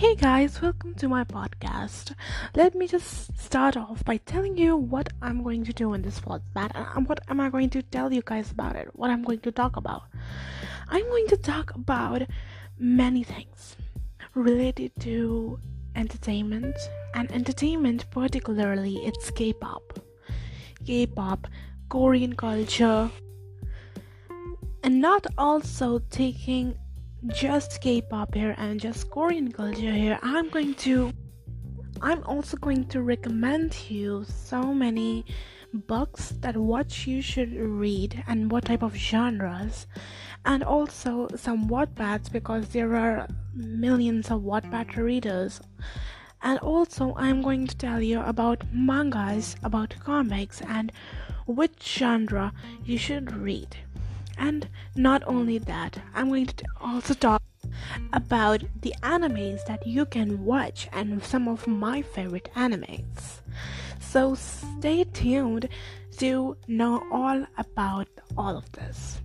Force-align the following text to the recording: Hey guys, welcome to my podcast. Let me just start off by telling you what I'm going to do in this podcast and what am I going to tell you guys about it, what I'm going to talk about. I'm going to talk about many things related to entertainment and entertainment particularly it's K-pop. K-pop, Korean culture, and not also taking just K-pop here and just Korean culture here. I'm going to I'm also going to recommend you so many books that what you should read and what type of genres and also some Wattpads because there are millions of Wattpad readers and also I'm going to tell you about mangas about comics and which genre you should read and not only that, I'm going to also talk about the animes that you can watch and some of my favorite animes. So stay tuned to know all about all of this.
Hey 0.00 0.14
guys, 0.14 0.62
welcome 0.62 0.94
to 0.94 1.10
my 1.10 1.24
podcast. 1.24 2.14
Let 2.54 2.74
me 2.74 2.86
just 2.86 3.38
start 3.38 3.76
off 3.76 4.02
by 4.02 4.16
telling 4.16 4.56
you 4.56 4.74
what 4.74 5.10
I'm 5.20 5.42
going 5.42 5.62
to 5.64 5.74
do 5.74 5.92
in 5.92 6.00
this 6.00 6.20
podcast 6.20 6.70
and 6.96 7.06
what 7.06 7.20
am 7.28 7.38
I 7.38 7.50
going 7.50 7.68
to 7.68 7.82
tell 7.82 8.10
you 8.10 8.22
guys 8.24 8.50
about 8.50 8.76
it, 8.76 8.88
what 8.94 9.10
I'm 9.10 9.22
going 9.22 9.40
to 9.40 9.52
talk 9.52 9.76
about. 9.76 10.04
I'm 10.88 11.04
going 11.04 11.26
to 11.26 11.36
talk 11.36 11.74
about 11.74 12.22
many 12.78 13.24
things 13.24 13.76
related 14.32 14.92
to 15.00 15.60
entertainment 15.94 16.76
and 17.12 17.30
entertainment 17.30 18.06
particularly 18.10 18.96
it's 19.04 19.30
K-pop. 19.30 19.98
K-pop, 20.86 21.46
Korean 21.90 22.36
culture, 22.36 23.10
and 24.82 25.02
not 25.02 25.26
also 25.36 25.98
taking 26.08 26.78
just 27.28 27.80
K-pop 27.80 28.34
here 28.34 28.54
and 28.56 28.80
just 28.80 29.10
Korean 29.10 29.52
culture 29.52 29.92
here. 29.92 30.18
I'm 30.22 30.48
going 30.48 30.74
to 30.86 31.12
I'm 32.02 32.24
also 32.24 32.56
going 32.56 32.86
to 32.86 33.02
recommend 33.02 33.76
you 33.90 34.24
so 34.24 34.72
many 34.72 35.26
books 35.74 36.30
that 36.40 36.56
what 36.56 37.06
you 37.06 37.20
should 37.20 37.54
read 37.54 38.24
and 38.26 38.50
what 38.50 38.64
type 38.64 38.82
of 38.82 38.96
genres 38.96 39.86
and 40.46 40.64
also 40.64 41.28
some 41.36 41.68
Wattpads 41.68 42.32
because 42.32 42.68
there 42.68 42.96
are 42.96 43.28
millions 43.54 44.30
of 44.30 44.40
Wattpad 44.40 44.96
readers 44.96 45.60
and 46.40 46.58
also 46.60 47.14
I'm 47.16 47.42
going 47.42 47.66
to 47.66 47.76
tell 47.76 48.00
you 48.00 48.22
about 48.22 48.64
mangas 48.72 49.56
about 49.62 49.94
comics 50.00 50.62
and 50.62 50.90
which 51.46 51.82
genre 51.82 52.54
you 52.82 52.96
should 52.96 53.36
read 53.36 53.76
and 54.40 54.68
not 54.96 55.22
only 55.26 55.58
that, 55.58 55.98
I'm 56.14 56.28
going 56.30 56.46
to 56.46 56.64
also 56.80 57.14
talk 57.14 57.42
about 58.12 58.64
the 58.80 58.94
animes 59.02 59.64
that 59.66 59.86
you 59.86 60.06
can 60.06 60.44
watch 60.44 60.88
and 60.92 61.22
some 61.22 61.46
of 61.46 61.66
my 61.68 62.02
favorite 62.02 62.50
animes. 62.56 63.40
So 64.00 64.34
stay 64.34 65.04
tuned 65.04 65.68
to 66.18 66.56
know 66.66 67.02
all 67.12 67.46
about 67.58 68.08
all 68.36 68.56
of 68.56 68.72
this. 68.72 69.20